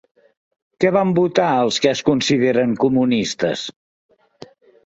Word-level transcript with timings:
Què 0.83 0.89
van 0.95 1.11
votar 1.19 1.49
els 1.65 1.77
que 1.85 1.91
es 1.91 2.03
consideren 2.09 2.75
comunistes? 2.87 3.67